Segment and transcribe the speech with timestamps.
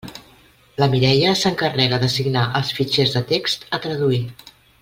[0.83, 4.23] La Mireia s'encarrega d'assignar els fitxers de text a traduir.